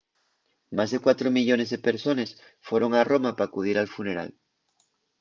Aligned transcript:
más 0.71 0.89
de 0.93 0.97
cuatro 1.03 1.27
millones 1.37 1.69
de 1.71 1.77
persones 1.87 2.29
foron 2.67 2.91
a 2.93 3.05
roma 3.11 3.31
p’acudir 3.37 3.75
al 3.77 3.91
funeral 3.95 4.29